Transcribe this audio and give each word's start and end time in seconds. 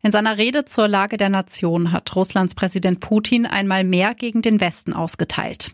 In 0.00 0.12
seiner 0.12 0.38
Rede 0.38 0.64
zur 0.64 0.86
Lage 0.86 1.16
der 1.16 1.28
Nation 1.28 1.90
hat 1.90 2.14
Russlands 2.14 2.54
Präsident 2.54 3.00
Putin 3.00 3.46
einmal 3.46 3.82
mehr 3.82 4.14
gegen 4.14 4.42
den 4.42 4.60
Westen 4.60 4.92
ausgeteilt. 4.92 5.72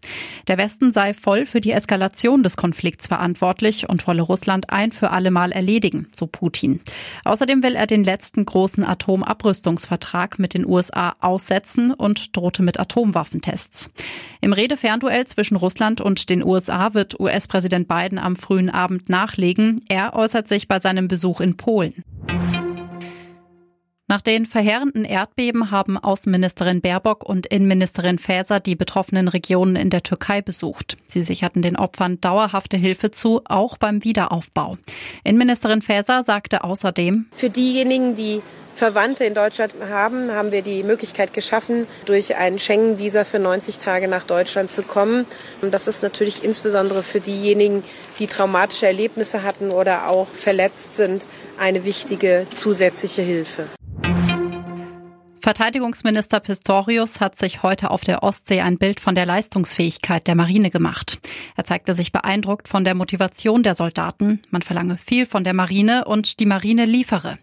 Der 0.49 0.57
Westen 0.57 0.95
sei 0.95 1.13
voll 1.13 1.45
für 1.45 1.61
die 1.61 1.73
Eskalation 1.73 2.43
des 2.43 2.57
Konflikts 2.57 3.07
verantwortlich 3.07 3.87
und 3.87 4.07
wolle 4.07 4.23
Russland 4.23 4.71
ein 4.71 4.93
für 4.93 5.11
alle 5.11 5.31
Mal 5.31 5.53
erledigen, 5.53 6.09
so 6.13 6.27
Putin. 6.27 6.81
Außerdem 7.27 7.63
will 7.63 7.75
er 7.75 7.87
den 7.87 8.03
letzten 8.03 8.47
großen 8.47 8.83
Atomabrüstungsvertrag 8.83 10.39
mit 10.39 10.55
den 10.55 10.65
USA 10.67 11.15
aussetzen 11.21 11.93
und 11.93 12.35
drohte 12.35 12.63
mit 12.63 12.81
Atomwaffentests. 12.81 13.91
Im 14.41 14.55
Redefernduell 14.55 15.27
zwischen 15.27 15.57
Russland 15.57 16.01
und 16.01 16.31
den 16.31 16.43
USA 16.43 16.95
wird 16.95 17.21
US-Präsident 17.21 17.89
Biden 17.89 18.19
am 18.19 18.37
frühen 18.37 18.71
Abend 18.71 19.11
nachlegen. 19.11 19.83
Er 19.91 20.15
äußert 20.15 20.49
sich 20.49 20.67
bei 20.67 20.81
seinem 20.81 21.09
Besuch 21.09 21.43
in 21.43 21.59
Polen. 21.59 22.05
Nach 24.15 24.23
den 24.23 24.47
verheerenden 24.47 25.05
Erdbeben 25.05 25.73
haben 25.73 25.99
Außenministerin 25.99 26.81
Baerbock 26.81 27.29
und 27.29 27.49
Innenministerin 27.49 28.21
Faeser 28.21 28.61
die 28.61 28.77
betroffenen 28.77 29.27
Regionen 29.27 29.75
in 29.75 29.91
der 29.91 30.05
Türkei 30.05 30.41
besucht. 30.41 30.97
Sie 31.09 31.21
sicherten 31.21 31.63
den 31.63 31.75
Opfern 31.75 32.21
dauerhafte 32.21 32.77
Hilfe 32.77 33.11
zu, 33.11 33.41
auch 33.45 33.77
beim 33.77 34.05
Wiederaufbau. 34.05 34.79
Innenministerin 35.25 35.83
Faeser 35.83 36.23
sagte 36.23 36.63
außerdem, 36.63 37.27
Für 37.33 37.51
diejenigen, 37.51 38.15
die 38.15 38.41
Verwandte 38.77 39.25
in 39.25 39.35
Deutschland 39.35 39.75
haben, 39.91 40.31
haben 40.31 40.53
wir 40.53 40.63
die 40.63 40.85
Möglichkeit 40.85 41.33
geschaffen, 41.33 41.89
durch 42.07 42.37
ein 42.37 42.61
Schengen-Visa 42.61 43.25
für 43.25 43.41
90 43.41 43.79
Tage 43.79 44.07
nach 44.07 44.23
Deutschland 44.23 44.73
zu 44.73 44.85
kommen. 44.85 45.27
Und 45.61 45.75
das 45.75 45.89
ist 45.89 46.05
natürlich 46.05 46.45
insbesondere 46.45 47.03
für 47.03 47.19
diejenigen, 47.19 47.83
die 48.21 48.29
traumatische 48.29 48.87
Erlebnisse 48.87 49.43
hatten 49.43 49.73
oder 49.73 50.09
auch 50.09 50.29
verletzt 50.29 50.95
sind, 50.95 51.27
eine 51.59 51.85
wichtige 51.85 52.47
zusätzliche 52.55 53.23
Hilfe. 53.23 53.67
Verteidigungsminister 55.45 56.41
Pistorius 56.41 57.21
hat 57.21 57.37
sich 57.37 57.63
heute 57.63 57.91
auf 57.91 58.01
der 58.01 58.23
Ostsee 58.23 58.63
ein 58.63 58.79
Bild 58.79 58.99
von 58.99 59.15
der 59.15 59.27
Leistungsfähigkeit 59.27 60.27
der 60.27 60.37
Marine 60.37 60.71
gemacht. 60.71 61.19
Er 61.55 61.65
zeigte 61.65 61.93
sich 61.93 62.13
beeindruckt 62.13 62.67
von 62.67 62.83
der 62.83 62.95
Motivation 62.95 63.63
der 63.63 63.75
Soldaten. 63.75 64.41
Man 64.49 64.63
verlange 64.63 64.97
viel 64.97 65.27
von 65.27 65.45
der 65.45 65.53
Marine 65.53 66.07
und 66.07 66.41
die 66.41 66.47
Marine 66.47 66.87
liefere. 66.87 67.37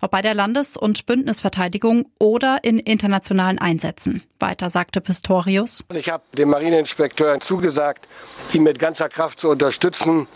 Ob 0.00 0.12
bei 0.12 0.22
der 0.22 0.32
Landes- 0.32 0.78
und 0.78 1.04
Bündnisverteidigung 1.04 2.06
oder 2.18 2.60
in 2.62 2.78
internationalen 2.78 3.58
Einsätzen. 3.58 4.22
Weiter 4.40 4.70
sagte 4.70 5.02
Pistorius. 5.02 5.84
Ich 5.92 6.08
habe 6.08 6.24
dem 6.34 6.48
Marineinspekteur 6.48 7.38
zugesagt, 7.40 8.08
ihn 8.54 8.62
mit 8.62 8.78
ganzer 8.78 9.10
Kraft 9.10 9.38
zu 9.38 9.50
unterstützen, 9.50 10.26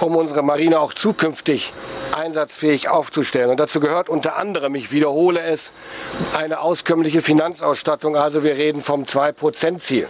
um 0.00 0.16
unsere 0.16 0.42
Marine 0.42 0.78
auch 0.80 0.92
zukünftig 0.92 1.72
einsatzfähig 2.18 2.90
aufzustellen. 2.90 3.50
Und 3.50 3.60
dazu 3.60 3.80
gehört 3.80 4.08
unter 4.08 4.36
anderem, 4.36 4.74
ich 4.74 4.92
wiederhole 4.92 5.40
es, 5.40 5.72
eine 6.36 6.60
auskömmliche 6.60 7.22
Finanzausstattung. 7.22 8.16
Also 8.16 8.42
wir 8.42 8.56
reden 8.56 8.82
vom 8.82 9.04
2-Prozent-Ziel. 9.04 10.08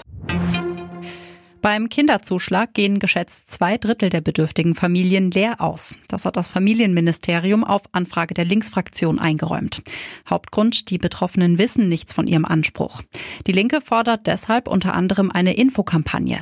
Beim 1.60 1.88
Kinderzuschlag 1.88 2.72
gehen 2.72 2.98
geschätzt 3.00 3.50
zwei 3.50 3.78
Drittel 3.78 4.10
der 4.10 4.20
bedürftigen 4.20 4.74
Familien 4.74 5.30
leer 5.30 5.56
aus. 5.58 5.96
Das 6.06 6.24
hat 6.24 6.36
das 6.36 6.48
Familienministerium 6.48 7.64
auf 7.64 7.82
Anfrage 7.92 8.32
der 8.32 8.44
Linksfraktion 8.44 9.18
eingeräumt. 9.18 9.82
Hauptgrund, 10.30 10.90
die 10.90 10.98
Betroffenen 10.98 11.58
wissen 11.58 11.88
nichts 11.88 12.12
von 12.12 12.26
ihrem 12.26 12.44
Anspruch. 12.44 13.02
Die 13.46 13.52
Linke 13.52 13.80
fordert 13.80 14.26
deshalb 14.26 14.68
unter 14.68 14.94
anderem 14.94 15.30
eine 15.32 15.54
Infokampagne. 15.54 16.40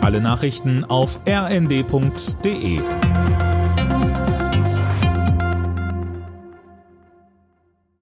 Alle 0.00 0.20
Nachrichten 0.20 0.84
auf 0.84 1.20
rnd.de 1.28 2.80